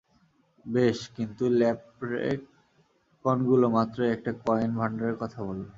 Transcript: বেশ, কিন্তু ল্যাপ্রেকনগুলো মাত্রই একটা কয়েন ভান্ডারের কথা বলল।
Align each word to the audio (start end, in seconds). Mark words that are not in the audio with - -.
বেশ, 0.65 0.97
কিন্তু 1.15 1.43
ল্যাপ্রেকনগুলো 1.59 2.45
মাত্রই 3.69 4.11
একটা 4.11 4.31
কয়েন 4.45 4.71
ভান্ডারের 4.75 5.17
কথা 5.17 5.39
বলল। 5.43 5.65